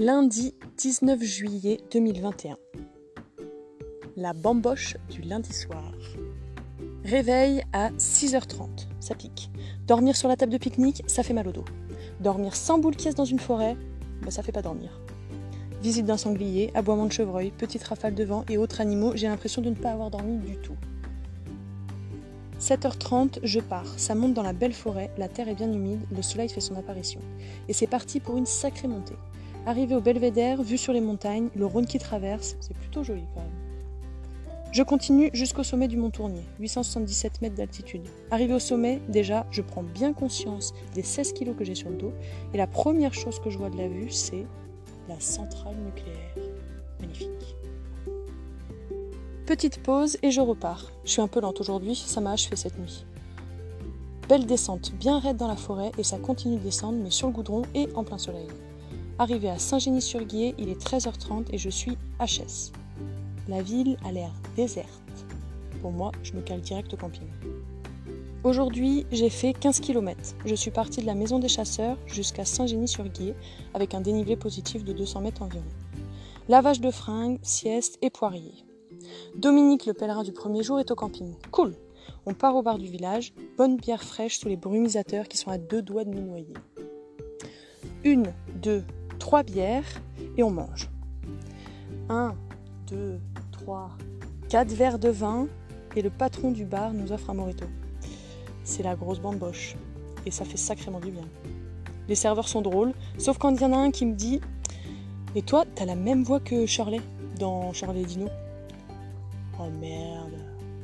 [0.00, 2.56] Lundi 19 juillet 2021.
[4.16, 5.92] La bamboche du lundi soir.
[7.04, 9.52] Réveil à 6h30, ça pique.
[9.86, 11.64] Dormir sur la table de pique-nique, ça fait mal au dos.
[12.18, 13.76] Dormir sans boule caisse dans une forêt,
[14.22, 15.00] bah ça fait pas dormir.
[15.80, 19.62] Visite d'un sanglier, aboiement de chevreuil, petite rafale de vent et autres animaux, j'ai l'impression
[19.62, 20.76] de ne pas avoir dormi du tout.
[22.58, 23.96] 7h30, je pars.
[23.96, 26.74] Ça monte dans la belle forêt, la terre est bien humide, le soleil fait son
[26.74, 27.20] apparition.
[27.68, 29.14] Et c'est parti pour une sacrée montée.
[29.66, 33.40] Arrivé au belvédère, vue sur les montagnes, le Rhône qui traverse, c'est plutôt joli quand
[33.40, 33.64] même.
[34.72, 38.02] Je continue jusqu'au sommet du Mont Tournier, 877 mètres d'altitude.
[38.30, 41.96] Arrivé au sommet, déjà, je prends bien conscience des 16 kilos que j'ai sur le
[41.96, 42.12] dos,
[42.52, 44.44] et la première chose que je vois de la vue, c'est
[45.08, 46.34] la centrale nucléaire.
[47.00, 47.56] Magnifique.
[49.46, 50.90] Petite pause et je repars.
[51.04, 53.06] Je suis un peu lente aujourd'hui, ça m'a achevé cette nuit.
[54.28, 57.32] Belle descente, bien raide dans la forêt et ça continue de descendre mais sur le
[57.32, 58.48] goudron et en plein soleil.
[59.16, 62.72] Arrivé à Saint-Gény-sur-Guiers, il est 13h30 et je suis HS.
[63.48, 64.88] La ville a l'air déserte.
[65.80, 67.28] Pour moi, je me cale direct au camping.
[68.42, 70.34] Aujourd'hui, j'ai fait 15 km.
[70.44, 73.36] Je suis partie de la maison des chasseurs jusqu'à Saint-Gény-sur-Guiers
[73.72, 75.62] avec un dénivelé positif de 200 mètres environ.
[76.48, 78.64] Lavage de fringues, sieste et poirier.
[79.36, 81.36] Dominique, le pèlerin du premier jour, est au camping.
[81.52, 81.76] Cool
[82.26, 85.58] On part au bar du village, bonne bière fraîche sous les brumisateurs qui sont à
[85.58, 86.54] deux doigts de nous noyer.
[88.02, 88.84] Une, deux,
[89.24, 90.02] trois bières
[90.36, 90.90] et on mange.
[92.10, 92.34] Un,
[92.86, 93.18] deux,
[93.52, 93.88] trois,
[94.50, 95.46] quatre verres de vin
[95.96, 97.64] et le patron du bar nous offre un morito.
[98.64, 99.76] C'est la grosse bamboche
[100.26, 101.26] et ça fait sacrément du bien.
[102.06, 104.42] Les serveurs sont drôles, sauf quand il y en a un qui me dit
[105.34, 107.00] Et toi, t'as la même voix que Shirley
[107.38, 108.28] dans Charlie Dino?
[109.58, 110.36] Oh merde,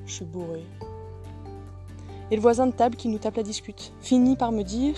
[0.06, 0.64] je suis bourré.
[2.30, 4.94] Et le voisin de table qui nous tape la discute finit par me dire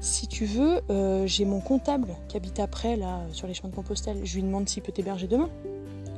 [0.00, 3.74] Si tu veux, euh, j'ai mon comptable qui habite après, là, sur les chemins de
[3.74, 4.20] Compostelle.
[4.24, 5.50] Je lui demande s'il peut t'héberger demain.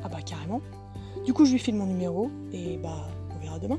[0.04, 0.60] Ah bah carrément.
[1.24, 3.78] Du coup, je lui file mon numéro et bah, on verra demain.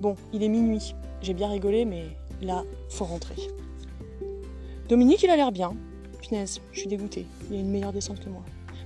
[0.00, 0.94] Bon, il est minuit.
[1.22, 2.04] J'ai bien rigolé, mais
[2.42, 3.36] là, faut rentrer.
[4.88, 5.74] Dominique, il a l'air bien.
[6.20, 7.26] Punaise, je suis dégoûtée.
[7.50, 8.42] Il a une meilleure descente que moi.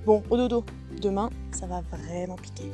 [0.07, 0.65] Bon, au dodo.
[1.03, 2.71] Demain, ça va vraiment piquer.